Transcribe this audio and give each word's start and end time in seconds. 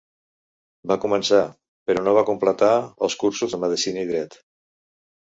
Va 0.91 0.95
començar, 1.01 1.41
però 1.89 2.01
no 2.07 2.13
va 2.17 2.23
completar, 2.29 2.69
els 3.09 3.17
cursos 3.25 3.53
de 3.57 3.61
medicina 3.65 4.07
i 4.07 4.09
dret. 4.13 4.39